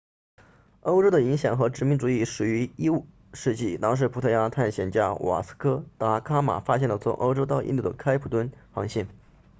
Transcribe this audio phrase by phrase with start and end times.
[0.79, 3.05] 欧洲的影响和殖民主义始于15
[3.35, 9.07] 世纪当时葡萄牙探险家瓦斯科达伽马 vasco da gama 发现了从欧洲到印度的开普敦航线